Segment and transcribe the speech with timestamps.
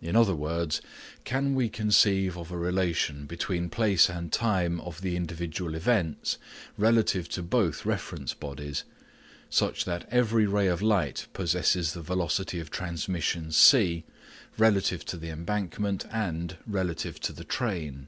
[0.00, 0.80] In other words:
[1.24, 6.38] Can we conceive of a relation between place and time of the individual events
[6.78, 8.84] relative to both reference bodies,
[9.50, 14.04] such that every ray of light possesses the velocity of transmission c
[14.56, 18.06] relative to the embankment and relative to the train